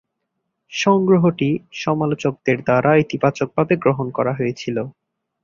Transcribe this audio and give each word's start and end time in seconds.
সংগ্রহটি 0.71 1.49
সমালোচকদের 1.79 2.57
দ্বারা 2.61 2.91
ইতিবাচকভাবে 3.03 3.73
গ্রহণ 3.83 4.07
করা 4.17 4.31
হয়েছিল। 4.33 4.77